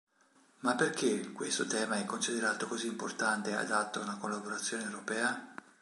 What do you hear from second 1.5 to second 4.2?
tema è considerato così importante e adatto a una